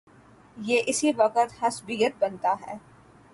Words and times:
یہ 0.57 0.81
اسی 0.87 1.11
وقت 1.17 1.63
عصبیت 1.63 2.13
بنتا 2.19 2.55
ہے۔ 2.61 2.77